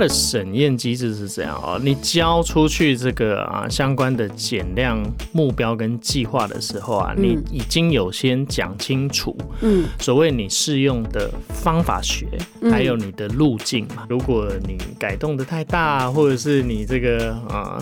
[0.00, 4.98] 的审验机制是这样哦，你交出去这个啊相关的减量
[5.32, 12.26] 目标跟计划的时候啊，你已经有先讲清楚，嗯，所谓你适用的方法学，
[12.70, 14.06] 还有你的路径嘛。
[14.08, 17.78] 如果你改动的太大，或者是你这个啊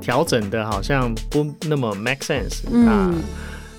[0.00, 3.10] 调整的好像不那么 make sense，那。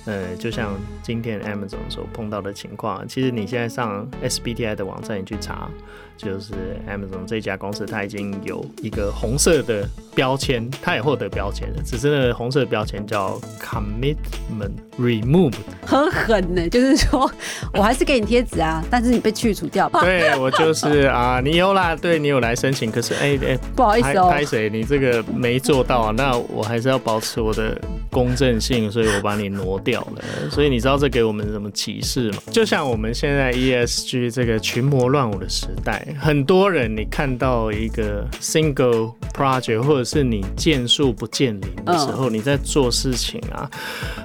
[0.05, 5.69] 呃，就像今天 Amazon 所碰到的情况，其实你现在上 SBTI 的网站，你去查。
[6.15, 6.53] 就是
[6.87, 11.81] Amazon 这家公司，它已经有一个红色的标签，它也获得标签了。
[11.83, 16.69] 只是那个红色标签叫 Commitment Removed，很狠呢。
[16.69, 17.29] 就是说
[17.73, 19.89] 我还是给你贴纸啊，但是你被去除掉。
[20.01, 24.69] 对我就是啊，你有啦，对你有来申请，可是哎哎，不好意思哦，拍谁？
[24.69, 27.75] 你这个没做到啊，那我还是要保持我的
[28.13, 30.49] 公正性，所以我把你挪掉了。
[30.49, 32.37] 所以你知道这给我们什么启示吗？
[32.51, 36.07] 就像我们现在 ESG 这个群魔乱舞的时代。
[36.19, 43.69] 很多人，你看到一个 single project，或者是你见树不见林的时候，你在做事情啊，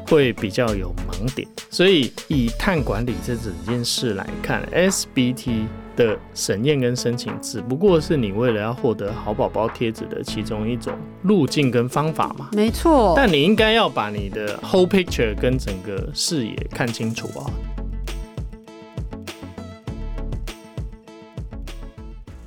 [0.07, 1.49] 会比较有盲点。
[1.71, 5.67] 所以以碳管理这整件事来看，SBT
[5.99, 12.51] 的审验跟申请，只不过是你为了要获得好宝宝贴纸的其中一种路径跟方法嘛。
[12.53, 13.15] 没错。
[13.17, 17.51] 但你应该要把你的 whole picture 跟整个视野看清楚啊。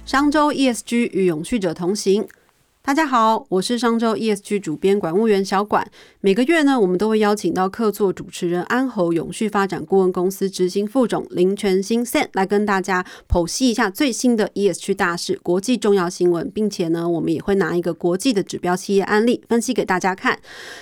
[0.06, 2.26] 商周 ESG 与永续者同行。
[2.84, 5.88] 大家好，我是商周 ESG 主编管务员小管。
[6.20, 20.40] 每个月呢，我们都会邀请到客座主持人安侯永续发展顾问公司执行副总林全新 Sen 来跟大家剖析一下最新的 ESG 大事、国际重要新闻，并且呢，我们也会拿一个国际的指标企业案例分析给大家看，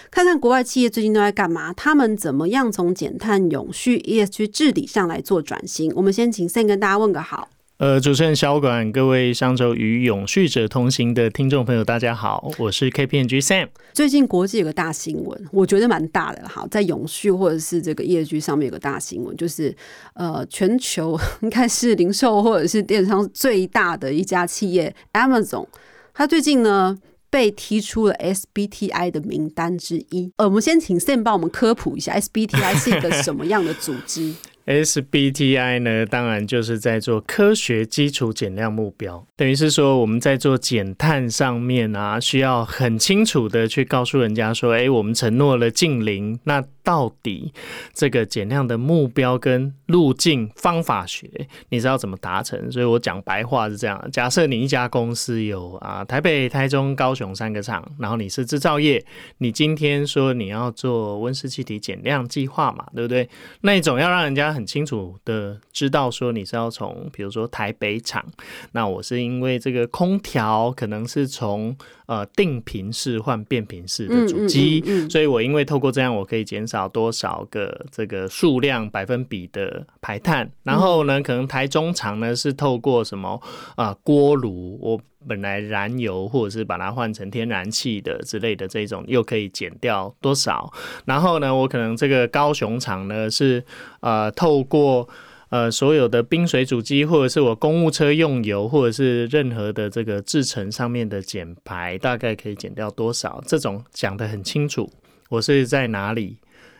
[0.09, 5.91] 看看国外企业最近都在干嘛，他们怎么样从减碳、永续、ESG 治理上来做转型。
[5.97, 7.49] 我们先请 Sen 跟大家问个好。
[7.79, 13.69] 呃，主持人小管，各位上周与永续者同行的听众朋友，大家好，我是 KPMG Sam。
[13.93, 19.73] 最近国际有个大新闻，我觉得蛮大的哈，在永续或者是这个业绩上面有个大新闻，就是
[20.13, 25.65] 呃，全球应该是零售或者是电商最大的一家企业 Amazon，
[26.13, 26.97] 它最近呢
[27.29, 30.29] 被踢出了 SBTI 的名单之一。
[30.35, 34.33] 呃，我们先请 Sam 帮我们科普一下 SBTI 是一个什么样的组织。
[34.69, 46.63] SBTI 呢，当然就是在做科学基础减量目标，等于是说我们在做减碳上面啊，需要很清楚的去告诉人家说，哎，我们承诺了近零，那。
[46.89, 47.53] 到底
[47.93, 51.29] 这个减量的目标跟路径方法学，
[51.69, 52.71] 你知道怎么达成？
[52.71, 59.05] 所以我讲白话是这样：假设你一家公司有啊台北、台中、高雄三个厂，然后你是制造业，
[59.37, 63.29] 你今天说你要做温室气体减量计划嘛，对不对？
[63.61, 68.25] 那一种要让人家很清楚的知道说你是要从，比如说台北厂，
[68.71, 71.77] 那我是因为这个空调可能是从。
[72.09, 80.49] 呃，定频式换变频式的主机，所以我因为透过这样，我可以减少多少个这个数量百分比的排碳。
[80.63, 83.39] 然后呢，可能台中厂呢是透过什么
[83.75, 90.73] 啊锅炉，我本来燃油或者是把它换成天然气的之类的这种，又可以减掉多少？
[91.05, 93.63] 然后呢，我可能这个高雄厂呢是
[93.99, 95.07] 呃透过。
[95.49, 103.43] 呃，所有的冰水主机，或者是我公务车用油，或者是任何的这个制成上面的减排，大概可以减掉多少？
[103.47, 104.87] 这种讲得很清楚，
[105.29, 106.37] 我是在哪里，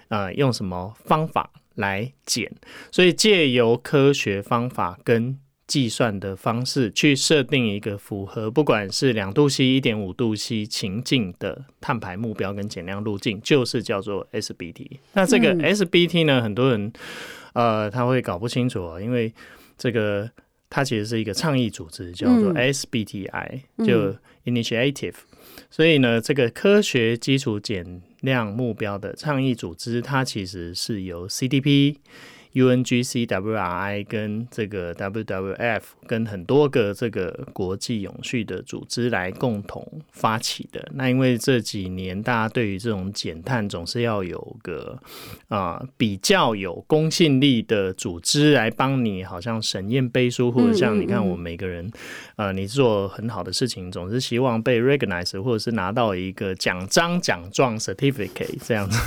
[0.10, 2.52] 呃，用什么方法来减？
[2.92, 5.36] 所以借由科学方法跟
[5.66, 15.00] 计算的方式去设定一个符合，不管是两度 C、一点五度 C 情境的碳排目标跟减量路径，就是叫做 SBT。
[15.14, 16.94] 那这个 SBT 呢，很多人。
[17.54, 19.34] 呃，他会搞不清楚啊，因为
[19.78, 20.30] 这个
[20.70, 24.16] 它其实是一个倡议组织，叫做 SBTI，就
[24.46, 25.16] Initiative。
[25.70, 31.98] 所以呢，这个科学基础减量目标的倡议组织，它其实是由 CDP。
[32.54, 40.90] UNGCWRI 跟这个 WWF 跟很多个这个国际永续的组织来共同发起的。
[40.96, 44.98] 那因为这几年大家对于这种减碳总是要有个
[45.50, 51.92] 啊比较有公信力的组织来帮你，好像审验背书，或者像你看我们每个人
[52.36, 58.98] 啊，你做很好的事情，总是希望被 recognize 或者是拿到一个奖章奖状 certificate 这样子。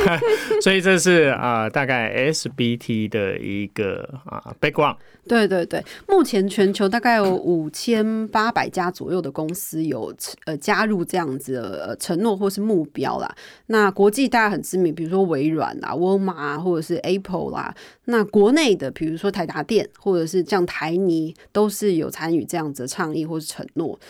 [0.62, 2.77] 所以这是啊大概 SB。
[2.78, 4.96] T 的一个啊 background。
[5.26, 10.14] 对对对，目前全球大概有五千八百家左右的公司有
[10.46, 13.30] 呃加入这样子的承诺或是目标啦。
[13.66, 17.74] 那国际大家很知名，比如说微软啦、沃尔玛或者是 Apple 啦。
[18.06, 24.00] 那国内的，比如说台达电或者是像台泥，都是有参与这样子的倡议或是承诺。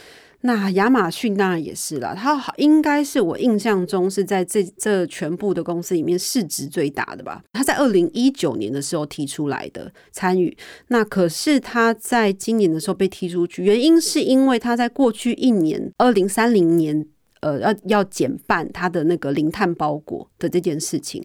[0.43, 7.43] 那亚马逊当然也是啦，它应该是我印象中是在这这全部的公司里面市值最大的吧。
[7.53, 10.57] 它在二零一九年的时候提出来的参与，
[10.89, 17.05] 那可是它在今年的时候被踢出去，原因是因为它在过去一年二零三零年，
[17.41, 21.25] 呃，要要减半它的那个零碳包裹的这件事情，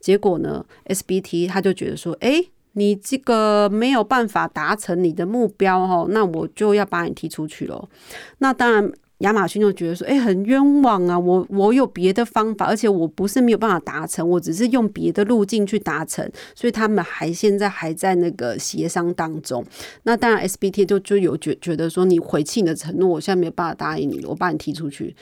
[0.00, 2.42] 结果呢，SBT 他就觉得说，哎。
[2.76, 7.88] 你这个没有办法达成你的目标哦，那我就要把你踢出去了。
[8.38, 11.18] 那当然，亚马逊就觉得说，哎，很冤枉啊！
[11.18, 19.64] 我我有别的方法，而且我不是没有办法达成，我只是用别的路径去达成，所以他们还现在还在那个协商当中。
[20.02, 25.16] 那当然，SBT 就就有觉觉得说，你回弃你的承诺，我现在没有办法答应你，我把你踢出去。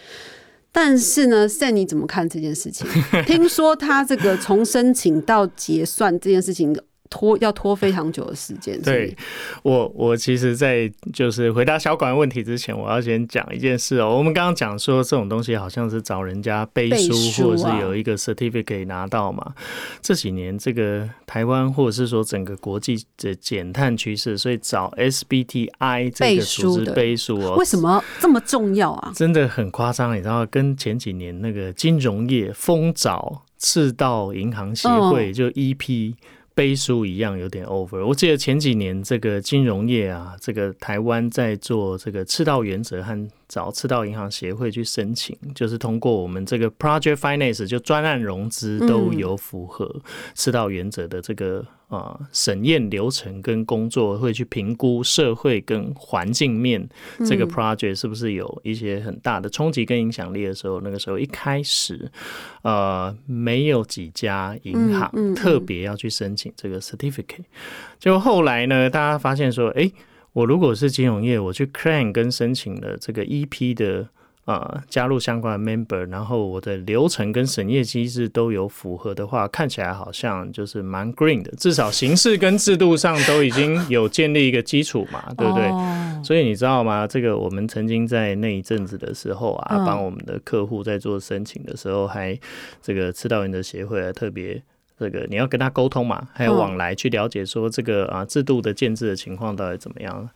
[0.72, 2.84] 但是呢，Sam 你怎么看这件事情？
[3.26, 6.76] 听说他这个从申请到结算这件事情。
[7.14, 8.80] 拖要拖非常久的时间。
[8.82, 9.16] 对
[9.62, 14.16] 我，我其实，在就是回答小管问题之前，我要先讲一件事哦。
[14.18, 19.54] 我们刚刚讲说，这种东西好像是找人家背书，或者是有一个 certificate 拿到嘛。
[20.02, 27.54] 这几年，这个台湾或者是说整个国际的减碳趋势，所以找 SBTI 这个组织背书哦。
[27.56, 29.12] 为什么这么重要啊？
[29.14, 36.14] 真的很夸张，你知道，跟前几年那个金融业疯找赤道银行协会就 EP。
[36.54, 38.04] 背书一样有点 over。
[38.06, 43.28] 我记得前几年这个金融业啊，这个台湾在做这个赤道原则和。
[43.48, 50.00] 找赤道银行协会去申请，就是通过我们这个 project finance 就专案融资都有符合
[50.34, 56.88] 赤道原则的这个啊审验流程跟工作，会去评估社会跟环境面
[57.26, 62.10] 这个 project 是不是有一些很大的冲击跟影响力的时候，那个时候一开始
[62.62, 67.44] 呃没有几家银行特别要去申请这个 certificate，
[67.98, 69.90] 就后来呢，大家发现说，哎。
[70.34, 74.08] 我如果是金融业，我去 claim 跟申请了这个 EP 的
[74.46, 85.70] 呃加入相关的 member，然后我的流程跟审验机制都有符合的话，看起来好像就是蛮 green 的，至少形式跟制度上都已经有建立一个基础嘛， 对不对？
[86.24, 87.06] 所以你知道吗？
[87.06, 92.36] 这个我们曾经在那一阵子的时候啊，帮我们的客户在做申请的时候，还
[92.82, 94.60] 这个赤道人的协会特别。
[94.98, 100.28] 这个你要跟他沟通嘛，还有往来去了解说这个啊制度的建制的情况到底怎么样？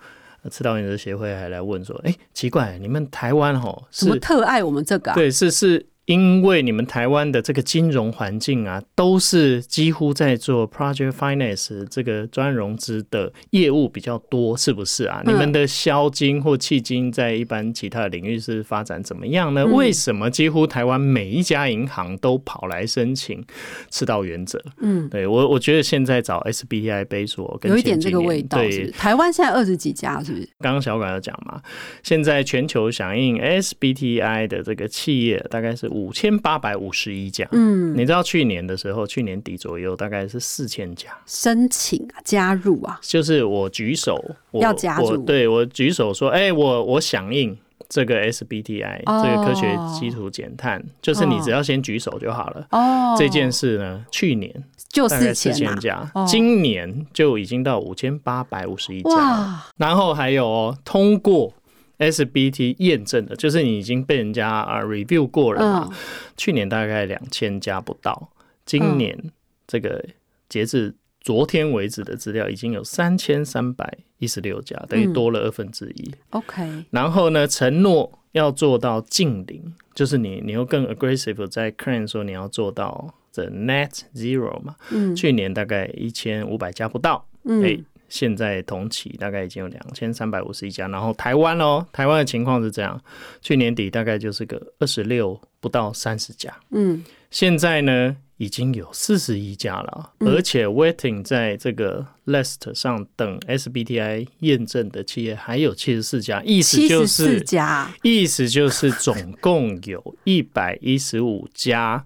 [0.50, 5.12] 赤道原则协会还来问说，哎，奇怪，你们台湾吼是特爱我们这个？
[5.12, 5.84] 对，是是。
[6.08, 15.22] 因为你们台湾的这个金融环境啊，都是几乎在做 project finance 这个专融资的业务比较多，是不是啊？
[15.26, 19.66] 你们的销金或弃金在一般其他的领域是发展怎么样呢？
[19.66, 23.44] 为什么几乎台湾每一家银行都跑来申请
[23.90, 24.58] 赤道原则？
[24.80, 28.56] 嗯，对我我觉得现在找 SBI 背书有一点这个味道。
[28.56, 30.48] 对，台湾现在二十几家是不是？
[30.60, 31.60] 刚刚小管有讲嘛，
[32.02, 35.86] 现在全球响应 SBTI 的这个企业大概是。
[35.98, 47.56] 五千八百五十一家，嗯，你知道去年的时候，去年底左右大概是四千家申请啊，加入啊，就是我举手要加入，对我举手说，哎，我我响应
[47.88, 52.66] 这个 SBTI 这个科学基础减碳，就是你只要先举手就好了。
[52.70, 61.52] 哦，这件事呢，去年就四千家，今年就已经到五千八百五十一家，然后还有哦，通过。
[61.98, 65.90] SBT 验证的，就是你已经被人家啊 review 过了嘛？
[66.36, 68.30] 去年大概两千家不到，
[68.64, 69.18] 今年
[69.66, 70.04] 这个
[70.48, 76.14] 截至昨天为止的资料已经有三千三百一十六家，等于多了二分之一。
[76.30, 84.76] OK，然后呢，承诺要做到近零，就是你你又更 aggressive 在 claim 说你要做到的 net zero 嘛？
[84.90, 87.80] 嗯，去年大概一千五百家不到，哎。
[88.08, 93.00] 现在同期大概已经有两千三百五十一家，然后台湾哦，台湾的情况是这样，
[93.40, 112.04] 去年底大概就是个二十六不到三十家，嗯，现在呢已经有四十一家了，而且 waiting 在这个 list 上等 SBTI 验证的企业还有七十四家，意思就是家，意思就是总共有一百一十五家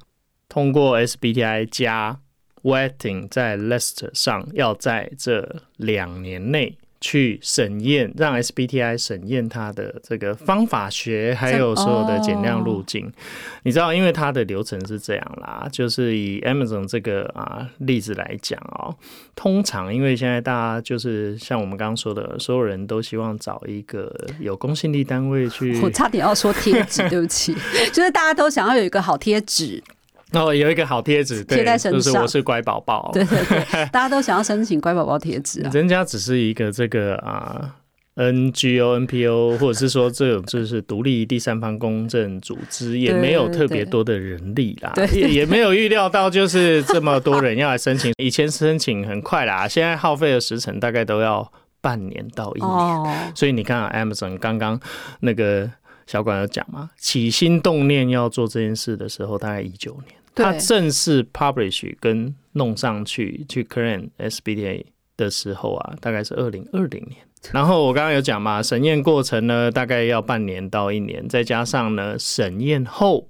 [0.48, 2.18] 通过 SBTI 加。
[2.62, 13.12] Waiting 在 List 上要在这两年内去审验，让 SBTI 审验它的这个方法学，还有所有的减量路径。
[13.64, 18.94] 你知道，因为它的流程是这样啦，就是以 Amazon 这个啊例子来讲哦，
[19.34, 25.80] 通常因为现在大家就是像我们刚刚说的，所有人都希望找一个有公信力单位去。
[25.80, 27.52] 我差点要说贴纸，对不起，
[27.92, 29.82] 就是大家都想要有一个好贴纸。
[30.40, 33.10] 哦，有一个好贴纸贴在身上，我是乖宝宝。
[33.12, 33.60] 对对对，
[33.92, 35.70] 大家都想要申请乖宝宝贴纸啊。
[35.72, 37.76] 人家只是一个这个啊
[38.16, 48.12] ，NGO、NPO，或者是说这种就是独立第三方公证组织，也没有特别多的人力啦，也也没有预料到就是这么多人要来申请。
[48.22, 53.32] 以前申请很快啦，现在耗费的时程大概都要半年到一年。
[53.34, 54.78] 所以你看，Amazon 刚刚
[55.20, 55.70] 那个
[56.06, 60.21] 小管有讲嘛，起心动念要做这件事的时候，大概一九年。
[60.34, 64.84] 他正式 publish 跟弄上去去 claim SBDA
[65.16, 67.20] 的时候啊，大概是二零二零年。
[67.52, 73.28] 然后我刚刚有讲嘛，审验过程呢，大概要半年到一年，再加上呢，审验后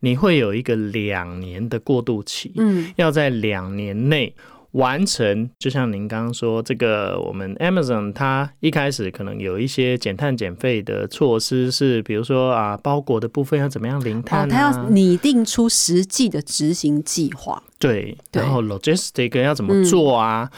[0.00, 4.34] 你会有一个两年的过渡期，嗯，要在两年内。
[4.76, 17.62] 完成，就像您刚刚说，这个我们 Amazon 它一开始可能有一些减碳减费的措施，是比如说啊，包裹的部分要怎么样零碳，它要拟定出实际的执行计划。
[17.78, 20.50] 对，然后 logistic 要怎么做啊？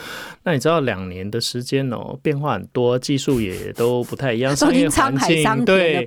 [0.45, 6.05] 那你知道两年的时间哦，变化很多，技术也都不太一样， 商业环境对，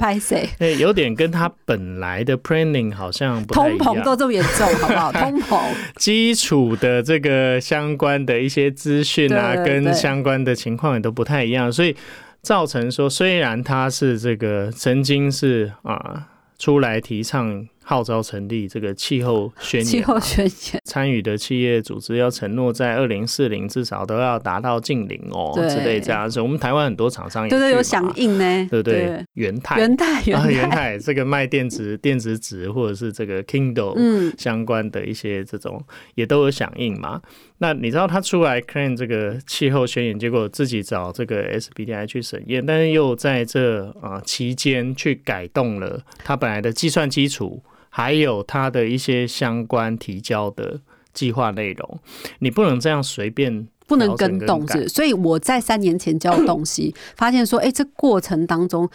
[0.58, 5.12] 对，有点跟他本来的 planning 好像不通膨都这么严重，好不好？
[5.13, 5.62] 通膨
[5.98, 11.94] 基础的这个相关的一些资讯啊，跟相关的情况也都不太一样，所以
[12.41, 16.25] 造成说，虽然他是这个曾经是啊
[16.58, 17.68] 出来提倡。
[17.91, 26.39] 号召成立这个气候宣言，气候宣言参与的企业组织要承诺在二零四零至少都要达到近零哦，之类这样子。
[26.39, 29.21] 我们台湾很多厂商也对对有响应呢，对不对？
[29.33, 35.83] 元泰元泰元泰这个卖电子电子纸或者是这个 Kindle 嗯相关的一些这种
[36.15, 37.21] 也都有响应嘛。
[37.57, 47.62] 那你知道他出来 claim 这个气候宣言，结果自己找这个 SBTI 去审验，但是又在这啊期间去改动了他本来的计算基础。
[47.91, 50.79] 还有它的一些相关提交的
[51.13, 52.00] 计划内容，
[52.39, 53.67] 你不能这样随便。
[53.88, 58.89] 不能跟动是，所以我在三年前交东西，发现说，哎，这过程当中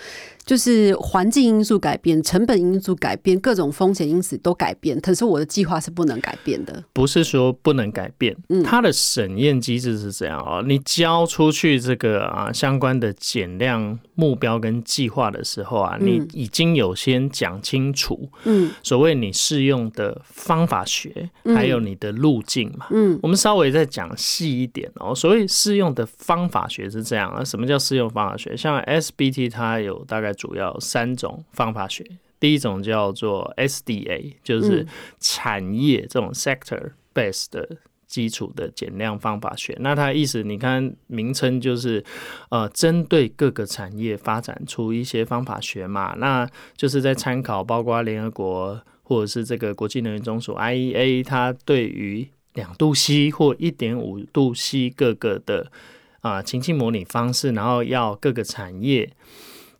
[0.46, 6.84] 就是环境因素改变、成本因素改变、各种风险因素都改变，可是我的计划是不能改变的。
[6.92, 24.88] 不是说不能改变，嗯，它的审验机制是这样啊，你交出去这个啊相关的减量目标跟计划的时候啊，你已经有先讲清楚，嗯，所谓你适用的方法学，还有你的路径嘛，嗯，我们稍微再讲细一点。
[25.00, 27.42] 哦，所谓适用的方法学是这样啊。
[27.42, 28.56] 什么叫适用方法学？
[28.56, 32.04] 像 SBT 它有大概主要三种方法学。
[32.38, 34.86] 第一种叫做 SDA，就是
[35.18, 39.74] 产业这种 sector based 的基础的减量方法学。
[39.80, 42.04] 那它意思，你看名称就是
[42.50, 46.14] 呃，针对各个产业发展出一些方法学嘛。
[46.18, 55.72] 那就是在参考包括联合国或者是这个国际能源中署 IEA，它对于两度 C 或一点五度 C 各个的
[56.20, 59.10] 啊情境模拟方式，然后要各个产业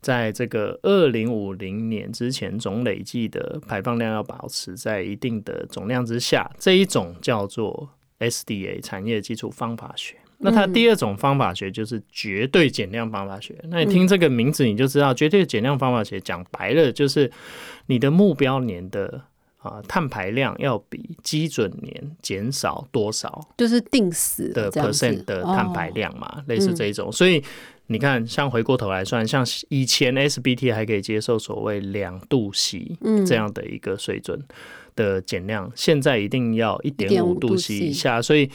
[0.07, 7.89] 在这个二零五零年之前总累计的排放量要保持在一定的总量之下，这一种叫做
[8.21, 10.15] SDA 产业基础方法学。
[10.39, 13.59] 那它第二种方法学就是绝对减量方法学。
[13.65, 17.29] 那你听这个名字你就知道，绝对减量方法学讲白了就是
[17.87, 19.23] 你的目标年的。
[19.59, 23.49] 啊，碳排量要比基准年减少多少？
[23.59, 27.11] 就是定死的 percent 的碳排量嘛，类似这一种。
[27.11, 27.43] 所以
[27.89, 34.43] 你看，像回过头来算，像以前 SBT 还可以接受所谓两度 C 这样的一个水准
[34.95, 38.21] 的减量，现在一定要一点五度 C 以下。
[38.21, 38.51] 所以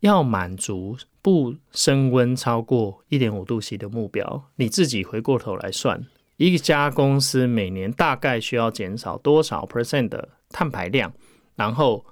[0.00, 6.06] 要满足不升温超过一点五度 C 的目标，你自己回过头来算，
[6.36, 10.28] 一家公司每年大概需要减少多少 percent 的？
[10.52, 11.12] 碳排量，
[11.54, 12.04] 然后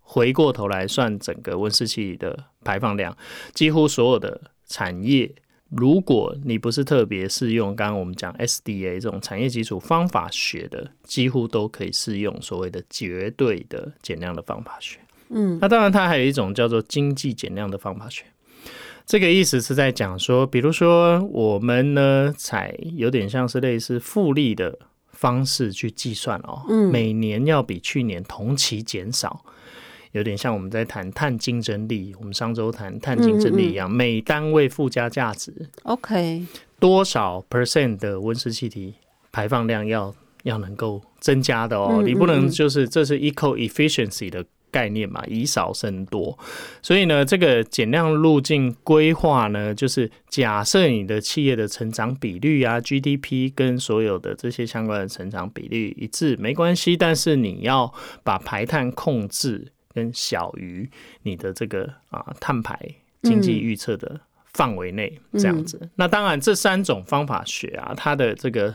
[0.00, 3.16] 回过头来算整个温室气体的排放量，
[3.54, 5.34] 几乎所有的产业，
[5.70, 14.98] 如果你不是特别适用刚刚我们讲 SDA 这种产业基础方法学的，几乎都可以适用所谓的绝对的减量的方法学。
[15.28, 18.24] 嗯，那当然它还有一种叫做经济减量的方法学，
[19.04, 24.78] 这个意思是在讲说，比如说我们呢采有点像是类似复利的。
[25.10, 29.44] 方式去计算哦，每年要比去年同期减少，
[30.18, 35.52] 有点像我们在谈碳竞争力，我们上周谈碳竞争力一样，每单位附加价值
[35.84, 36.44] ，OK，
[36.78, 38.94] 多少 percent 的温室气体
[39.32, 44.44] 排放量要要能够增加的哦，你不能就是这是 eco efficiency 的。
[44.70, 46.38] 概念嘛，以少胜多，
[46.82, 57.90] 所以呢，这个减量路径规划呢，就是假设你的企业的成长比率啊，GDP 跟所有的这些相关的成长比率一致，没关系，但是你要
[58.22, 60.88] 把排碳控制跟小于
[61.22, 62.78] 你的这个啊碳排
[63.22, 64.20] 经济预测的
[64.52, 65.88] 范围内，这样子。
[65.96, 68.74] 那当然，这三种方法学啊，它的这个。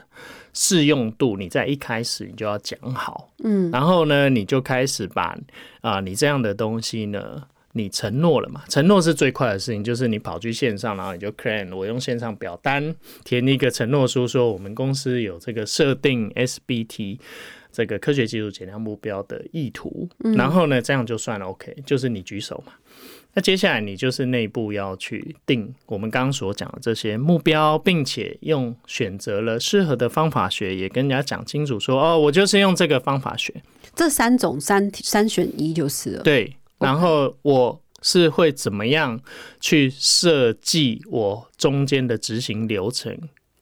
[0.56, 5.36] 适用度，你在一开始你就要讲好，嗯，然后呢，你就开始把
[5.82, 7.42] 啊，你这样的东西呢，
[7.72, 8.62] 你承诺了嘛？
[8.70, 17.18] 承诺是最快的事情，就是你跑去线上，然后你就 claim，我用线上表单填一个承诺书，说我们公司有这个设定 SBT
[17.74, 22.74] 这个科学技术减量目标的意图，然后呢，这样就算了 OK，就是你举手嘛。
[23.34, 33.52] 那接下来你就是内部要去定我们刚刚所讲的这些目标，并且用选择了适合的方法学，也跟人家讲清楚说哦，我就是用这个方法学。
[33.96, 36.22] 这三种三三选一就是了。
[36.22, 39.20] 对，然后我是会怎么样
[39.60, 43.18] 去设计我中间的执行流程，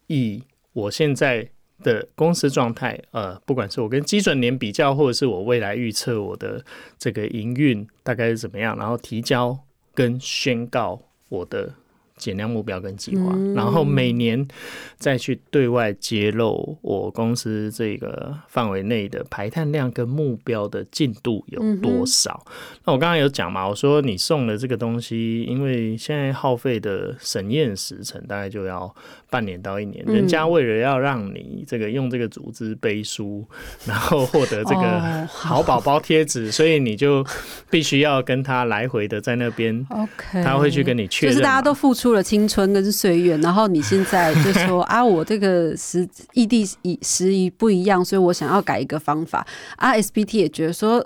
[0.07, 1.49] 以我现在。
[1.83, 6.63] 的公司状态，呃，不管是我跟基准年比较，或者是我未来预测我的
[6.97, 9.57] 这个营运大概是怎么样，然后提交
[9.93, 11.73] 跟宣告我的。
[12.17, 14.47] 减量目标跟计划，然后每年
[14.95, 22.45] 再去对外揭露我公司这个范围内的排碳量跟目标的进度有多少。
[22.85, 28.93] 那我刚刚有讲嘛，我说你送的这个东西，因为现在耗费的审验时程大概就要
[29.31, 33.43] 半年到一年，人家为了要让你这个用这个组织背书，
[33.87, 37.25] 然后获得这个 好宝宝贴纸，所以你就
[37.71, 42.11] 必须要跟他来回的在那边，OK，他会去跟你确认，就是大家都付出。
[42.11, 49.47] 了青春跟岁月，然后你现在就说 啊，我这个时异地一时宜不一样，所以我想要改一个方法。
[49.77, 51.01] 啊，SBT 也觉得说，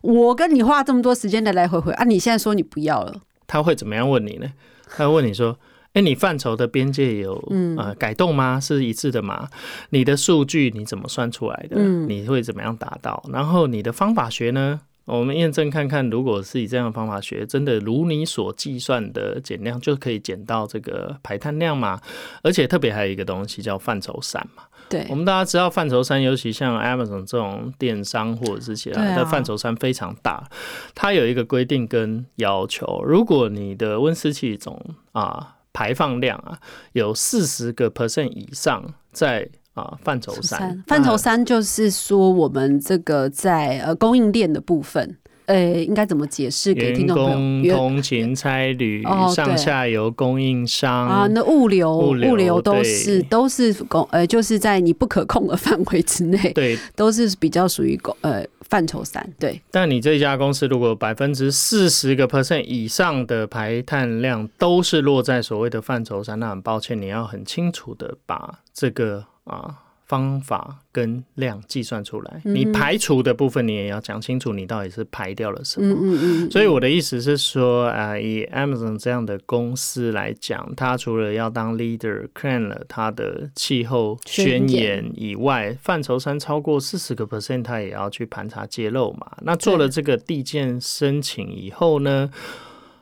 [0.00, 4.50] 我跟你花这么多时间来来回回啊，你现在说你不要了，他会怎么样问你呢？
[4.96, 5.58] 他会问你说，
[5.98, 7.34] 哎，你范畴的边界有
[7.76, 8.60] 呃改动吗？
[8.60, 9.48] 是一致的吗？
[9.90, 11.82] 你的数据你怎么算出来的？
[11.82, 13.20] 你会怎么样达到？
[13.32, 14.80] 然后你的方法学呢？
[15.06, 22.00] 我们验证看看，如果是以这样的方法学，真的如你所计算的减量，就可以减到这个排碳量嘛？
[22.44, 24.62] 而且特别还有一个东西叫范畴三嘛。
[24.88, 30.48] 对，我们大家知道范畴三，尤其像 Amazon 这种电商或者是其他的范畴三非常大，
[30.94, 36.58] 它有一个规定跟要求，如果你的温室气总啊排放量啊
[36.92, 39.48] 有四十个 percent 以上在。
[39.74, 47.76] 啊，范畴三，范畴三就是说，我们这个在呃供应链的部分，呃，应该怎么解释给听众朋友？
[47.76, 59.60] 通勤差旅，上下游供应商啊，那物流物流都是都是供呃，就是在你不可控的范围之内，对，都是比较属于供呃范畴三，对。
[59.70, 69.24] 但你这家公司如果百分之四十个 percent 以上的排碳量都是落在所谓的范畴三，那很抱歉，你要很清楚的把这个。
[69.48, 69.74] 啊，
[70.08, 75.94] 方法跟量计算出来，你排除的部分你也要讲清楚，你到底是排掉了什么。
[75.94, 76.50] 嗯嗯嗯。
[76.50, 89.30] 所以我的意思是说，啊，以 Amazon 这样的公司来讲，它除了要当 leader，看了它的气候宣言以外，范畴三超过四十个 percent，它也要去盘查揭露嘛。
[89.42, 92.30] 那做了这个地建申请以后呢，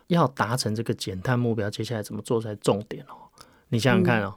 [0.08, 3.30] 要达成这个减碳目标，接下来怎么做才重点哦？
[3.68, 4.34] 你想想看哦。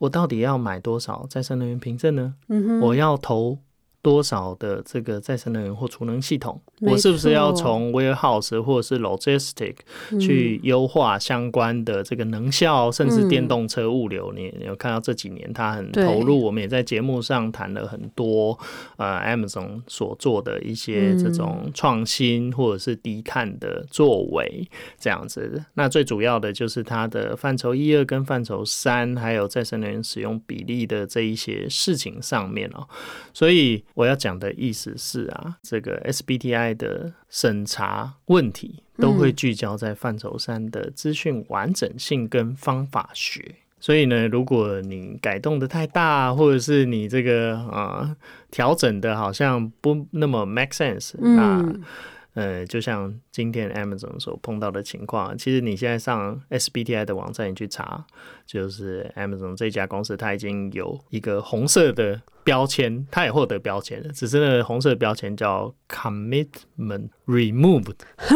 [0.00, 2.34] 我到底要买多少再生能源凭证呢？
[2.80, 3.58] 我要投。
[4.02, 9.74] 多少的这个再生能源或储能系统，我是不是要从 warehouse 或者是 logistic
[10.18, 14.32] 去优化相关的这个能效，甚至电动车物流？
[14.32, 18.58] 你有看到这几年它很投入，我们也在节目上谈了很多，
[18.96, 24.66] 呃，Amazon 所做的一些这种创新或者是低碳的作为，
[24.98, 25.62] 这样子。
[25.74, 32.88] 那最主要的就是它的范畴一二跟范畴三，还有再生能源使用比例的这一些事情上面哦，
[33.34, 33.84] 所以。
[33.94, 43.56] 我要讲的意思是啊，这个 SBTI 的审查问题都会聚焦在范畴三的资讯完整性跟方法学。
[43.78, 48.14] 所以呢，如果你改动的太大，或者是你这个啊
[48.50, 51.64] 调整的好像不那么 make sense，那
[52.34, 58.04] 呃，就像今天 Amazon 所碰到的情况，其实你现在上 SBTI 的网站，你去查，
[58.46, 62.20] 就是 Amazon 这家公司，它已经有一个红色的。
[62.50, 67.94] 标签，他也获得标签了，只是那个红色标签叫 commitment removed，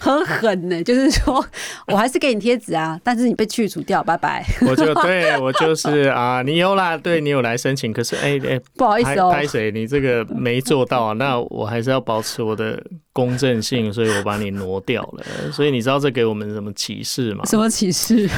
[0.00, 1.46] 很狠呢，就是说
[1.86, 4.44] 我还是给你贴纸啊，但是你被去除掉，拜拜。
[4.66, 9.70] 我就对我就是 啊，你有啦，对你有来申请，可是哎哎，不好意思哦，拍谁？
[9.70, 15.24] 你这个没做到啊，那我还是要保持我的公正性，所以我把你挪掉了。
[15.52, 17.44] 所以你知道这给我们什么启示吗？
[17.46, 18.28] 什么启示？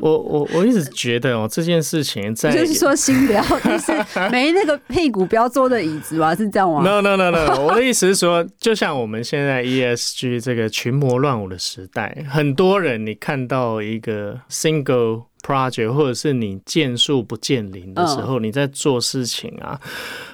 [0.00, 3.26] 我我我一直觉得哦，这件事情在就是说心
[3.64, 3.92] 就是
[4.30, 6.34] 没那个屁股不要坐的椅子吧？
[6.34, 19.80] 是这样吗？No No No No，我的意思是说，就像我们现在 ESG 这个群魔乱舞的时代，很多人你看到一个 single project，或者是你见树不见林的时候，你在做事情啊，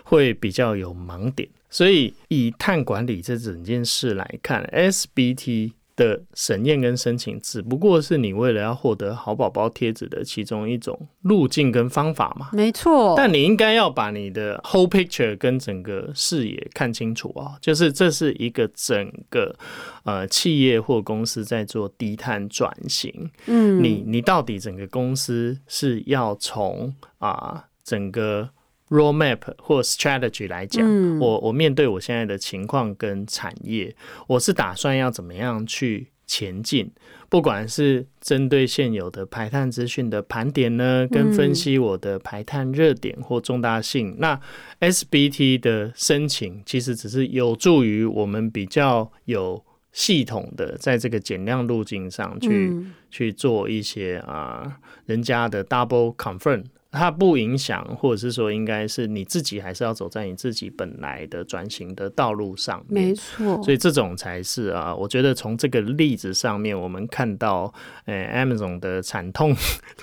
[0.04, 1.48] 会比较有盲点。
[1.68, 5.72] 所以以碳管理这整件事来看，SBT。
[5.96, 12.50] 的审验跟申请，只不过是你为了要获得好宝宝贴纸的其中一种路径跟方法嘛？
[12.52, 13.14] 没错。
[13.16, 19.56] 但你应该要把你的 whole picture 跟整个视野看清楚啊，就是这是一个整个
[20.04, 23.30] 呃企业或公司在做低碳转型。
[23.46, 28.50] 嗯，你你到底整个公司是要从啊整个。
[28.88, 33.94] Roadmap 或 strategy 来讲，我我面对我现在的情况跟产业，
[34.27, 36.90] 我是打算要怎么样去前进？
[37.29, 44.40] 不管是针对现有的排碳资讯的盘点呢，跟分析我的排碳热点或重大性，那
[44.79, 52.72] SBT 的申请其实只是有助于我们比较有系统的在这个减量路径上去
[53.11, 56.62] 去做一些啊，人家的 double confirm。
[56.96, 62.82] 它不影响，或者是说，应该是你自己还是要走在你自己本来的转型的道路上。
[62.88, 67.72] 没错，所以这种才是啊，我觉得从这个例子上面，我们看到，
[68.06, 69.54] 呃，Amazon 的惨痛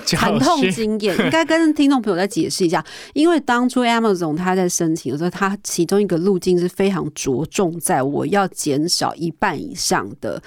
[0.06, 2.84] 惨痛经验，应该跟听众朋友再解释一下。
[3.14, 10.42] 因为当初 Amazon 他在申请的时候，他其中一个路径是非常着重在我要减少一半以上的。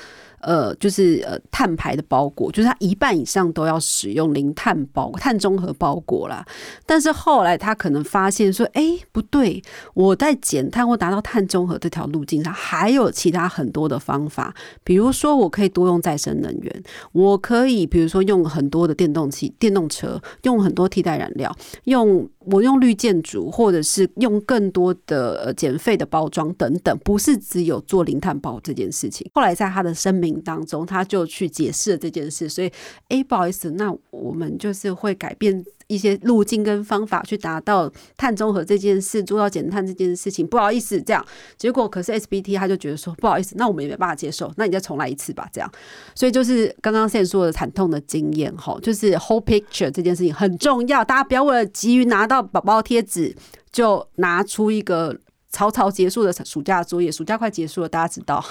[0.47, 6.47] 呃，就是呃碳排的包裹，就是它一半以上都要使用零碳包碳中和包裹啦。
[6.87, 9.61] 但是后来他可能发现说，哎，不对，
[9.93, 14.55] 我在减碳或达到碳中和这条路径上，还有其他很多的方法。
[14.85, 21.53] 比如说，我可以多用再生能源，我可以比如说用很多的电动汽、电动车，用很多替代燃料，
[21.85, 22.31] 用。
[22.47, 29.31] 我用绿建筑，或者是用更多的呃减费的包装等等，不是只有做零碳包这件事情。
[29.35, 32.49] 后来在他的声明当中，他就去解释了这件事。
[32.49, 32.71] 所以，
[33.09, 35.65] 哎，不好意思，那我们就是会改变。
[35.89, 41.25] 一些路径跟方法去达到碳中和这件事，做到减碳这件事情，不好意思，这样
[41.57, 45.71] 结果可是 SBT 他就觉得说不好意思，那我们也没办法接受，那你再重来一次吧，这样，
[46.15, 53.37] 所以就是刚刚现在说的惨痛的经验哈，就是 whole picture 这件事情很重要，大家不要为了急于拿到宝宝贴纸，
[53.71, 55.17] 就拿出一个
[55.49, 58.45] 草草结束的暑假作业，暑假快结束了，大家知道。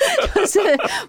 [0.34, 0.60] 就是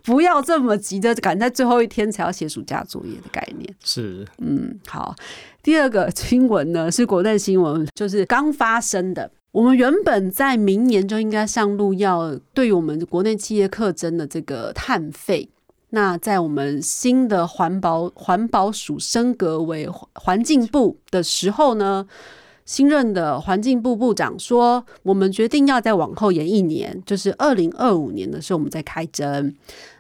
[0.04, 3.76] 不要这么急着赶在最后一天才要写暑假作业的概念。
[3.84, 5.16] 是，嗯，好。
[5.62, 9.32] 第二个新闻呢是国内新闻，就是刚发生的。
[9.52, 15.50] 我们原本在明年就应该上路，要对我们国内企业课征的这个碳费。
[15.92, 22.08] 那在我们新的环保环保署升格为环境部的时候呢？
[22.66, 29.54] 新任的环境部部长说：“我们决定要再往后延一年，就是二零二五年的时候，我们再开征。”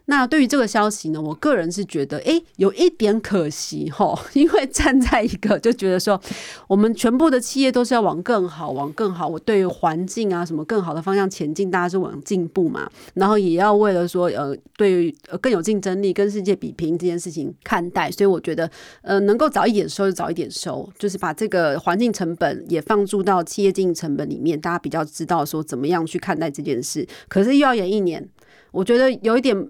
[0.06, 6.20] 那对于这个消息呢，我个人是觉得，哎，有一点可惜哈， 因为站在一个就觉得说，
[6.68, 18.70] 我们全部的企业都是要往更好、往更好，我对于环境啊什么更好的方向前进，大家是往进步嘛，然后也要为了说，呃，对于更有竞争力、跟世界比拼这件事情看待，所以我觉得，
[19.04, 27.08] 呃，能够早一点收就早一点收，就是把这个环境成本也放入到企业经营成本里面，大家比较知道说怎么样去看待这件事。
[27.30, 28.28] 可是又要延一年，
[28.72, 29.70] 我觉得有一点。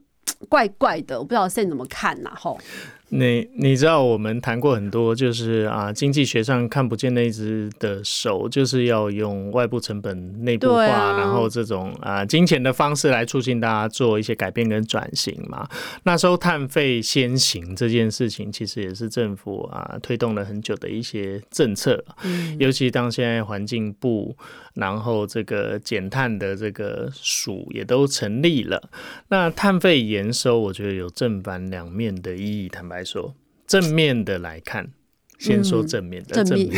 [0.50, 2.32] 怪怪的，我不知道现在怎么看呐？
[2.36, 2.60] 吼。
[3.16, 15.70] 你你知道我们谈过很多，就是啊，经济学上看不见那只的手，就是要用外部成本内部化，然后这种啊金钱的方式来促进大家做一些改变跟转型嘛。
[16.02, 22.04] 那时候碳费先行这件事情，其实也是政府啊推动了很久的一些政策，
[22.58, 24.36] 尤其当现在环境部，
[24.74, 28.90] 然后这个减碳的这个署也都成立了，
[29.28, 33.03] 那碳费延收，我觉得有正反两面的意义，坦白。
[33.04, 33.36] 说
[33.68, 34.92] 正面的来看，
[35.44, 36.70] 先说正面的，正面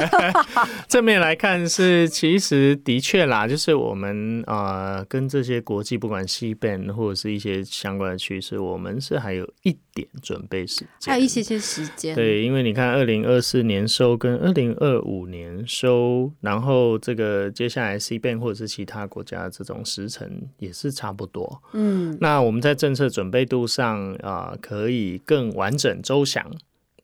[0.88, 12.14] 正面来看是，其实的确啦， 就是我们啊，跟这些国际不管西边或者是一些相关的趋势，我们是还有一点准备时间，还有一些些时间。
[12.14, 20.26] 对，因为你看，二零二四年收跟二零二五年收，然后这个接下来西边或者是其他国家这种时程
[20.56, 21.62] 也是差不多。
[21.74, 26.50] 嗯，那我们在政策准备度上啊，可以更完整周详。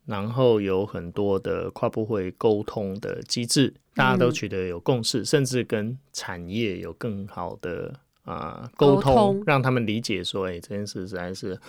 [0.08, 7.94] 然后有很多的跨部会沟通的机制，大家都取得有共识，甚至跟产业有更好的
[8.24, 11.60] 啊沟通，让他们理解说，哎，这件事实在是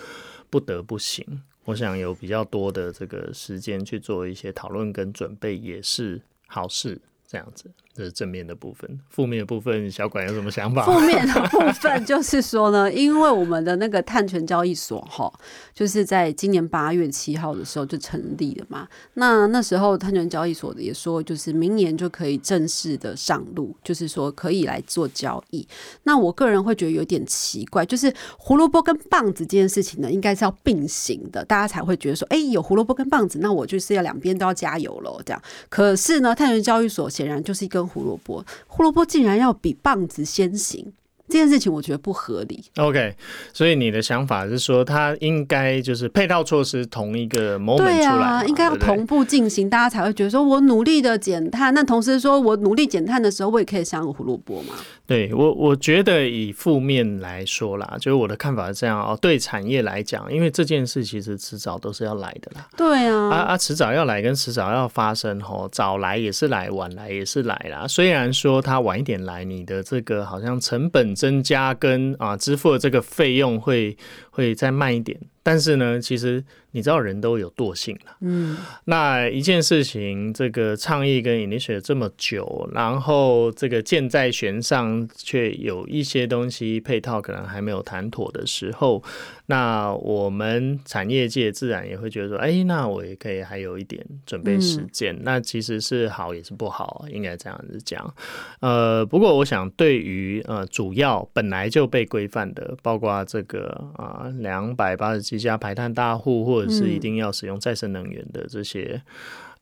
[0.49, 1.43] 不得不行。
[1.65, 6.99] 我想有比较多的这个时间去做一些讨论跟准备，也是好事。
[7.31, 7.69] 这样子。
[7.99, 10.85] 这是正面的部分，负面的部分，小管有什么想法？
[10.85, 15.29] 负面的部分 就是说呢，因为我们的那个碳权交易所哈，
[15.73, 18.87] 就是在今年八月七号的时候就成立了嘛。
[19.15, 25.67] 那那时候碳权交易所也说，就是明年就可以正式的上路，就是说可以来做交易。
[26.03, 35.41] 那我个人会觉得有点奇怪，就是胡萝卜跟棒子这件事情呢，应该是要并行的，大家才会觉得说，哎，有胡萝卜跟棒子，那我就是要两边都要加油喽，这样。
[35.67, 37.88] 可是呢，碳权交易所显然就是一根。
[37.89, 40.93] 胡萝卜，胡萝卜竟然要比棒子先行。
[41.27, 42.63] 这件事情我觉得不合理。
[42.77, 43.15] OK，
[43.53, 51.71] 所以你的想法是说，它应该就是配套措施同一个 moment 出来，应该要同步进行，大家才会觉得说我努力的减碳。
[51.71, 54.73] 那同时说我努力减碳的时候，我也可以享有胡萝卜嘛？
[55.09, 59.17] 对我，我觉得以负面来说啦，就是我的看法是这样哦。
[59.21, 62.65] 对产业来讲，因为这件事其实迟早都是要来的啦。
[62.77, 67.85] 对啊，啊啊，迟早要来跟迟早要发生吼，早来也是来，晚来也是来啦。
[67.85, 71.09] 虽然说它晚一点来，你的这个好像成本。
[71.15, 73.97] 增加跟啊支付的这个费用会
[74.39, 76.43] 会再慢一点，但是呢，其实。
[76.71, 89.03] 你知道人都有惰性了，嗯，那一件事情，这个倡议跟 initiate 这么久，然后这个箭在弦上，却有一些东西配套可能还没有谈妥的时候，
[89.47, 98.13] 那我们产业界自然也会觉得说，哎，那我也可以还有一点准备时间，那其实是好也是不好，应该这样子讲。
[98.59, 109.01] 呃，不过我想对于呃主要本来就被规范的，包括这个啊两百八十七家排碳大户或或者是一定要使用再生能源的这些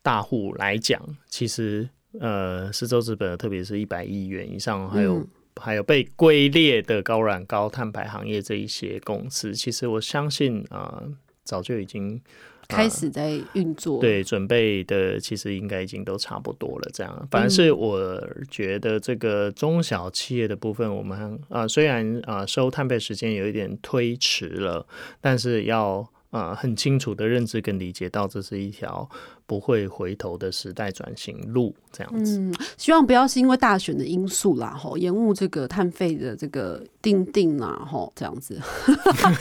[0.02, 1.88] 大户来讲，其实
[2.20, 5.28] 呃，四周资本，特别是一百亿元以上，还有
[5.62, 11.04] 还有被归列的高染高碳排行业这一些公司，其实我相信啊，
[11.44, 12.20] 早就已经
[12.68, 16.90] 开始在运作，对，准备的其实应该已经都差不多了。
[16.94, 24.86] 这样，反正是我觉得这个中小企业的部分，我们啊，虽然啊收碳费时间有一点推迟了，
[25.22, 26.08] 但是要。
[26.30, 29.10] 啊，很清楚的认知跟理解到，这是一条
[29.48, 32.38] 不会回头的时代转型路，这样子。
[32.38, 38.62] 嗯，希望不要是因为大选的因素啦，吼，延误这个碳费的这个定定啦，吼，这样子。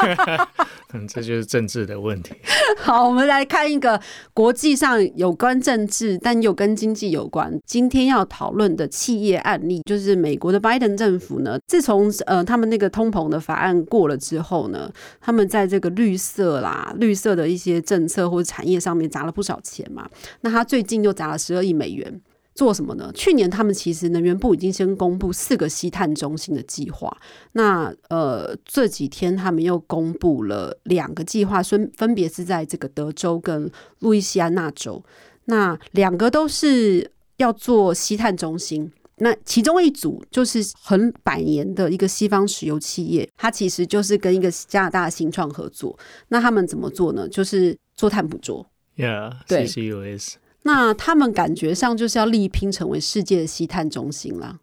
[0.95, 2.35] 嗯，这就是政治的问题。
[2.79, 4.01] 好，我们来看一个
[4.33, 7.53] 国际上有关政治但又跟经济有关。
[7.66, 14.88] 今天要讨论的企业案例，就是美国的拜登政府呢，自从呃他们那个通膨的法案过了之后呢，
[15.21, 16.95] 他们在这个绿色啦。
[16.99, 20.09] 绿色的一些政策或者产业上面砸了不少钱嘛？
[20.43, 22.21] 那他最近又砸了十二亿美元，
[22.55, 23.11] 做什么呢？
[23.15, 27.17] 去年他们其实能源部已经先公布四个吸碳中心的计划，
[27.53, 35.03] 那呃这几天他们又公布了两个计划，分分别是在这个德州跟路易斯安那州，
[35.47, 38.93] 那两个都是要做吸碳中心。
[39.19, 45.99] 那其中一组就是很百年的一个西方石油企业，它其实就是跟一个加拿大新创合作。
[46.29, 47.27] 那他们怎么做呢？
[47.27, 48.67] 就是做碳捕捉。
[48.97, 50.35] Yeah，对，CCUS。
[50.63, 54.59] 那他们感觉上就是要力拼成为世界的吸碳中心啦。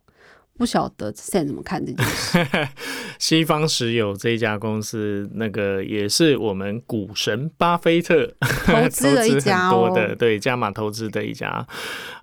[0.55, 2.37] 不晓得现在怎么看这件事？
[3.17, 8.31] 西方石油这一家公司，那个也是我们股神巴菲特
[8.65, 11.65] 投资了一家 多的，对加码投资的一家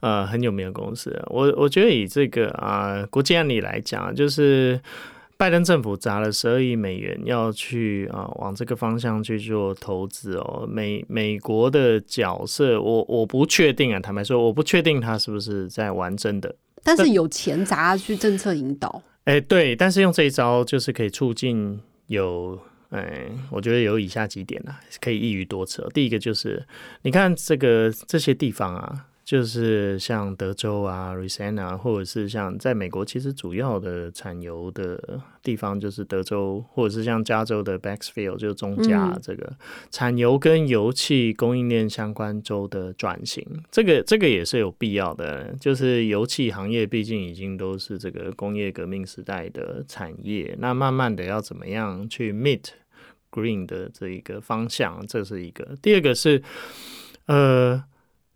[0.00, 1.10] 呃很有名的公司。
[1.26, 4.80] 我我觉得以这个啊国际案例来讲，就是
[5.40, 10.68] 拜登政府砸了十二亿美元要去啊往这个方向去做投资哦。
[10.68, 16.54] 美美国的角色，我我不确定啊，坦白说，我不确定他是不是在玩真的。
[16.82, 22.58] 但是有钱砸去政策引导，哎，对，但是用这一招就是可以促进有，
[22.90, 25.82] 哎，我觉得有以下几点啊，可以一鱼多吃。
[25.94, 26.62] 第一个就是，
[27.00, 29.06] 你看这个这些地方啊。
[29.30, 39.56] 就是像德州啊、r i s a n a 或者是像在美国，其实主要的产油的地方就是德州，或者是像加州的 b a x f i e l d 就是中加这个
[39.88, 45.54] 产油跟油气供应链相关州的转型，这个这个也是有必要的。
[45.60, 52.64] 就是油气行业毕竟已经都是这个工业革命时代的产业，那慢慢的要怎么样去 meet
[53.30, 55.76] green 的这一个方向，这是一个。
[55.80, 56.42] 第二个是
[57.26, 57.84] 呃。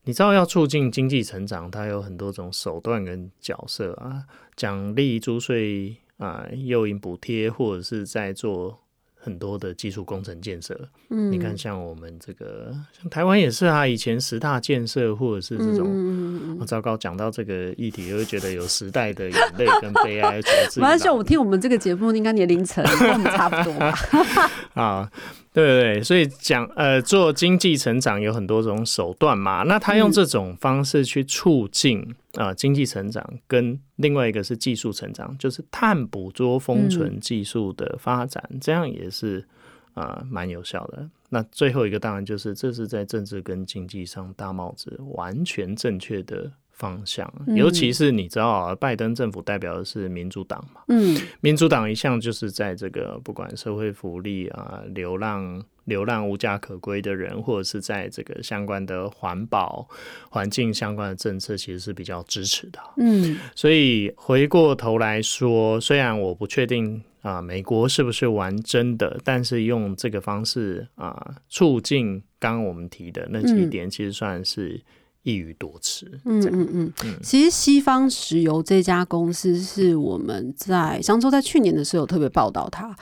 [0.04, 4.22] 你知道要促进经济成长，它有很多种手段跟角色啊，
[4.56, 8.80] 奖励、租税啊、诱因补贴，或者是在做。
[9.16, 20.42] 很多的基础工程建设，嗯，你看像我们这个，像台湾也是啊，以前十大建设或者是这种，糟糕，讲到这个议题，又会觉得有时代的眼泪跟悲哀。
[20.76, 23.94] 没关系，我听我们这个节目应该年龄层跟我们差不多吧。
[24.76, 25.10] 啊，
[25.54, 32.14] 对对对，所以讲呃，做经济成长有很多种手段嘛，那他用这种方式去促进。
[32.34, 39.46] 啊，经济成长跟另外一个是技术成长，就是碳捕捉封存技术的发展，这样也是
[39.92, 41.08] 啊蛮有效的。
[41.28, 55.64] 那最后一个当然就是，这是在政治跟经济上大帽子完全正确的方向，尤其是你知道啊，拜登政府代表的是民主党嘛，嗯，民主党一向就是在这个不管社会福利啊，流浪。
[55.84, 59.86] 流浪无家可归的人，或者是在这个相关的环保、
[60.30, 62.80] 环境相关的政策，其实是比较支持的。
[62.96, 74.80] 嗯，所以回过头来说，虽然我不确定啊，美国是不是玩真的，但是用这个方式啊，促进刚刚我们提的那几点，其实算是
[75.24, 76.06] 一语多词。
[76.24, 82.96] 嗯嗯嗯，其实西方石油这家公司是我们在上周在去年的时候有特别报道它。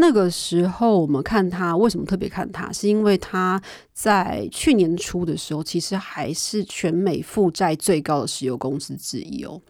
[0.00, 3.60] 那个时候，我们看它为什么特别看它，是因为它
[3.92, 9.60] 在去年初的时候，其实还是全美负债最高的石油公司之一哦。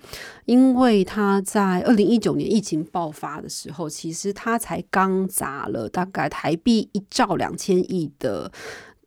[0.44, 8.52] 因为它在二零一九年疫情爆发的时候，其实它才刚砸了大概台币一兆两千亿的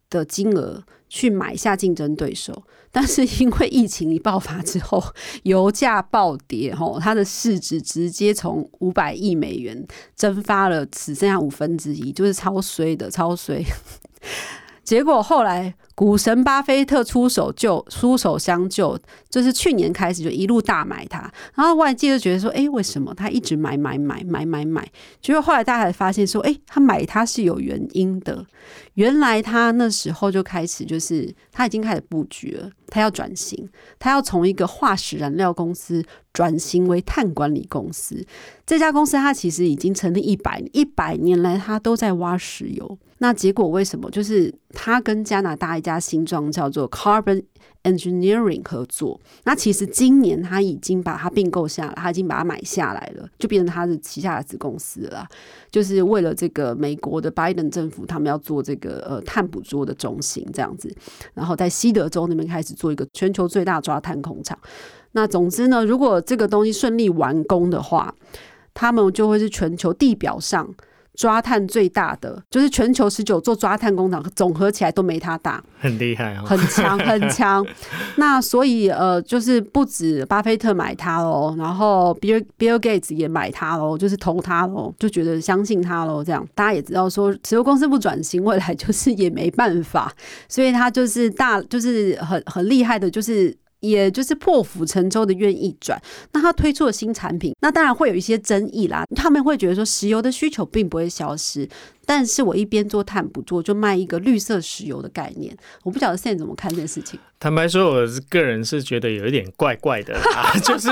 [0.10, 2.64] 的金额去买下竞争对手。
[2.90, 5.04] 但是因为疫情一爆发之后，
[5.44, 13.62] 油价暴跌，吼，它的市值直接从五百亿美元蒸发了，只剩下五分之一，就是超衰的，超衰。
[14.84, 18.98] 结果后来股神巴菲特出手救，出手相救，
[19.30, 24.88] 就是去年开始就一路大买它，然后外界就觉得说，哎，为什么他一直买买买买买买？
[25.22, 28.46] 结果后来大家才发现说，哎，他买它是有原因的。
[28.96, 38.26] 原来他那时候就开始，就是他已经开始布局了，他要转型，他要从一个化石燃料公司转型为碳管理公司。
[38.66, 42.98] 这家公司它其实已经成立一百一百年来，它都在挖石油。
[43.18, 44.10] 那结果为什么？
[44.10, 47.44] 就是他跟加拿大一家新创叫做 Carbon
[47.84, 49.20] Engineering 合作。
[49.44, 55.28] 那其实今年他已经把它并购下来，他已经把它买下来了，就变成他的旗下的子公司了。
[55.70, 60.92] 就是为了这个美国的拜登政府，他们要做这个呃碳捕捉的中心这样子，
[61.36, 64.58] 然后在西德州那边开始做一个全球最大抓碳工厂。
[65.14, 68.14] 那总之呢，如果这个东西顺利完工的话，
[68.74, 70.70] 他们就会是全球地表上。
[71.14, 77.64] 抓碳最大的就是全球十九座抓碳工厂，总合起来都没它大， 很厉害哦，很强，很 强。
[78.16, 86.24] 那所以呃，就是不止巴菲特买它喽，然后 Bill Bill Gates 也买它喽，就是投它喽，就觉得相信它喽。
[86.24, 90.12] 这样大家也知道说，石油公司不转型，未来就是也没办法，
[90.48, 93.56] 所以他就是大，就是很很厉害的，就是。
[93.82, 99.04] 也就是破釜沉舟的愿意转，那他推出了新产品，那当然会有一些争议啦。
[99.16, 101.68] 他们会觉得说，石油的需求并不会消失。
[102.06, 105.56] 但是我一边做碳捕捉，就卖一个绿色石油的概念。
[105.84, 107.20] 我不晓得现在怎么看这件事情。
[107.40, 110.16] 坦白说，我个人是觉得有一点怪怪的，
[110.64, 110.90] 就是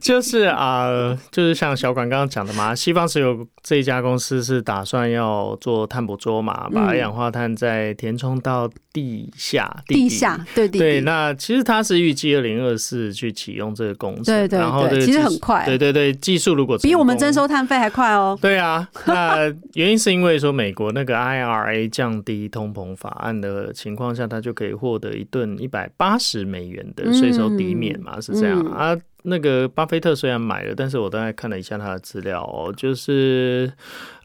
[0.00, 11.02] 就是啊，就是像小管刚刚讲的嘛，西方石油这一家公司是打算要做碳捕捉嘛，把二氧化碳再填充到地下，地下对对。
[11.02, 18.36] 那其实它是预计二零二四去启用这个工程，对对对，其实很快，对对对，技术如果比我们征收碳费还快哦。
[18.42, 25.56] 对啊，那原因是因为说美国那个 IRA 降低通膨法案的情况下，他就可以获得一顿。
[25.60, 28.96] 一百八十美元的税收抵免嘛，是这样啊。
[29.24, 33.72] 那个巴菲特虽然买了，但是我大概看了一下他的资料哦，就是。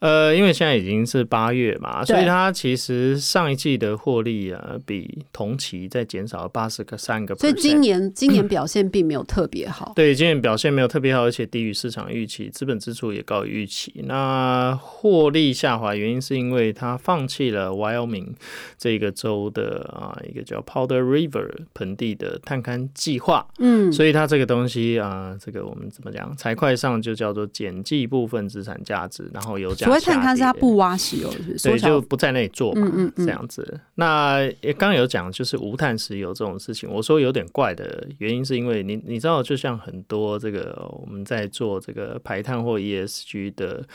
[0.05, 7.33] 呃，因为现在已经是八月嘛，所以它其实上一季的获利啊，比同期再减少了八十个三个。
[7.35, 9.93] 所以今年 今年表现并没有特别好。
[9.95, 14.03] 对，今年表现没有特别好，而且低于市场预期，资本支出也高于预期。
[14.05, 18.33] 那获利下滑原因是因为它放弃了 Wyoming
[18.77, 26.35] 这个州的啊一个叫 Powder River 盆地的探勘计划，嗯，所以它这个东西啊，这个我们怎么讲？
[26.35, 31.69] 财会上就叫做减记部分资产价值，然后有价所谓探勘是下跌它不挖石油，是不是？
[31.69, 33.79] 对，就不在那里做嘛，嗯嗯嗯这样子。
[33.95, 43.85] 那也刚刚有讲，就是无碳石油这种事情，我说有点怪的原因，是因为你你知道，就像很多这个我们在做这个排碳或 ESG 的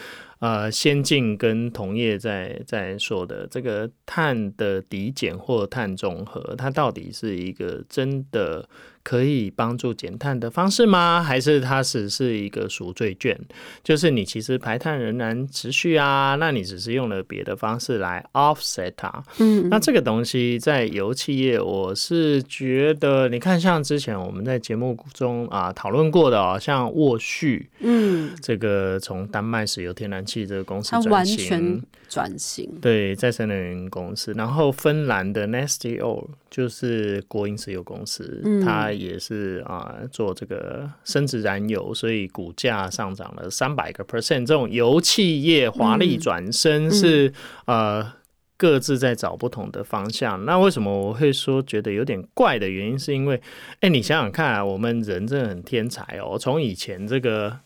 [0.41, 8.69] 呃先进跟同业在在说的这个碳的抵减或碳中和，它到底是一个真的
[9.03, 11.23] 可以帮助减碳的方式吗？
[11.23, 13.39] 还是它只是一个赎罪券？
[13.83, 19.23] 就是你其实排碳仍然持续啊，那你只是用了别的方式来 offset 它。
[19.39, 31.83] 嗯，那这个东西在油企业，我是觉得，你看像之前我们在节目中啊讨论过的哦，像沃旭嗯，这个从丹麦石油天然气这个公司转它完型全。
[32.09, 32.71] 转型。
[32.81, 44.47] 对再生能源公司，然后芬兰的 Neste Oil 就是国营石油公司，嗯它也是啊、做这个生质燃油，所以股价上涨了三百个 percent。
[44.47, 47.33] 这种油企业华丽转身是、
[47.67, 48.13] 呃。
[48.61, 50.45] 各自在找不同的方向。
[50.45, 53.41] 那为什么我会说觉得有点怪的原因，是因为，
[53.81, 56.37] 哎、你想想看啊，我们人真的很天才哦。
[56.39, 57.57] 从以前这个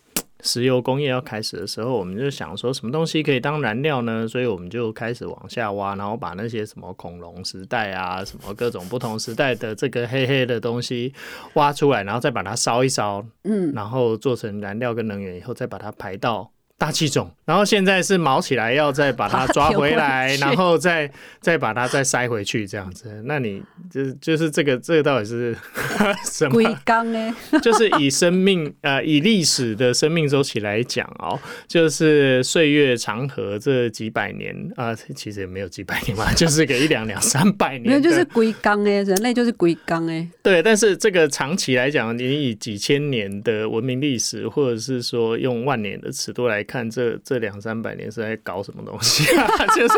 [0.44, 4.28] 石油工业要开始的时候，我们就想说什么东西可以当燃料呢？
[4.28, 11.12] 所以我们就开始往下挖，然后把那些什么恐龙时代啊，什么各种不同时代的这个黑黑的东西
[11.54, 16.53] 挖出来，然后再把它烧一烧，嗯，然后做成燃料跟能源以后，再把它排到。
[16.84, 21.10] 大气种，然后现在是毛起来，要再把它抓回来，然后再
[21.40, 23.22] 再把它再塞回去，这样子。
[23.24, 25.56] 那你就是就是这个这个到底是
[26.30, 27.34] 什么龟缸呢？
[27.62, 40.28] 就是以生命呃以历史的生命周期来讲哦，就是岁月长河这几百年啊、其实也没有几百年嘛， 就是个一两两三百年的，没有，就是龟缸哎，人类就是龟缸哎。
[40.42, 40.62] 对。
[40.62, 49.46] 但是这个长期来讲，你以几千年的文明历史，或者是说用万年的尺度来看，这这两三百年是在搞什么东西啊？
[49.76, 49.94] 就是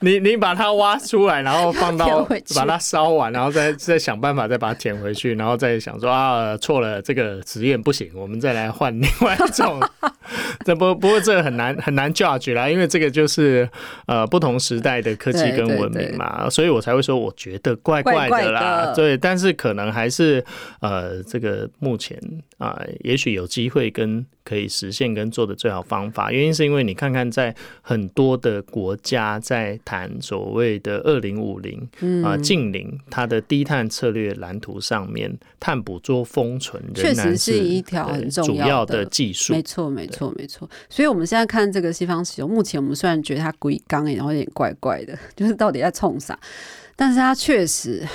[0.00, 2.24] 你你把它挖出来，然后放到
[2.54, 9.80] 把它烧完，然后再再想办法再把它填回去，然后再想说啊错了，这个实验不行，我们再来换另外一种。
[10.64, 13.68] 这不不过这个很难很难 judge 啦，因为这个就是
[14.06, 18.60] 呃不同时代的科技跟文明嘛，所以我才会说我觉得怪怪的啦。
[18.60, 20.42] 怪怪的对，但是可能还是
[20.80, 22.18] 呃这个目前
[22.58, 31.88] 啊、也许有机会跟可以实现跟做的最好方法，原因是因为你看看在很多的国家在谈所谓的二零五零
[32.22, 39.62] 啊近零它的低碳策略蓝图上面，碳捕捉封存仍确实然是一条很重要的的技术没。
[39.62, 40.68] 错，没错，没错。
[40.90, 46.38] 所以我们现在看这个西方石油，目前我们虽然觉得它龟缸哎，然后有点怪怪的， 就是到底在冲啥？
[46.94, 48.06] 但是它确实。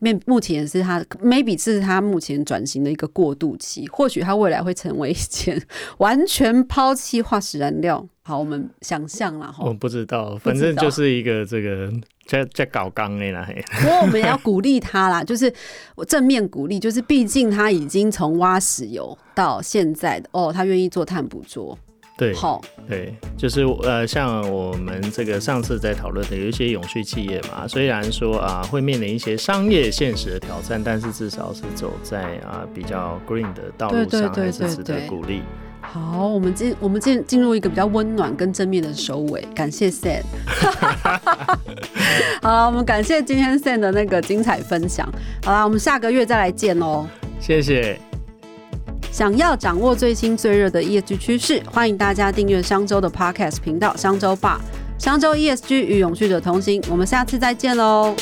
[0.00, 5.62] 面目前是他，maybe 是他目前转型的一个过渡期，或许他未来会成为一件
[5.98, 8.04] 完全抛弃化石燃料。
[8.22, 9.72] 好，我们想象了哈我。
[9.74, 11.92] 不知道，反正就是一个这个
[12.26, 13.44] 在在搞钢的啦。
[13.46, 15.52] 嘿不过我们也要鼓励他啦， 就是
[15.94, 21.76] 我正面鼓励，就是毕竟他已经从挖石油到现在的哦，他愿意做碳捕捉，
[22.20, 35.40] 对好，对，就是呃，像我们这个上次在讨论的，有一些永续企业嘛，虽然说啊会面临一些商业现实的挑战，但是至少是走在啊比较 green 的道路上，对对对还是值得对对鼓励。
[35.80, 40.20] 好，我们进我们进进入一个比较温暖跟正面的收尾，感谢 Sam。
[42.42, 45.10] 好了，我们感谢今天 Sam 的那个精彩分享。
[45.42, 47.08] 好啦，我们下个月再来见哦。
[47.40, 47.98] 谢谢，
[49.10, 54.60] 想要掌握最新最热的 ESG 趋势，欢迎大家订阅商周的 Podcast 频道商周吧。
[54.98, 58.14] 商周 ESG 与永续者同行，我们下次再见喽。